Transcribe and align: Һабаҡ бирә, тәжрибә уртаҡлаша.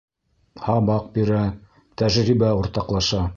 Һабаҡ 0.69 1.05
бирә, 1.17 1.43
тәжрибә 2.03 2.51
уртаҡлаша. 2.63 3.23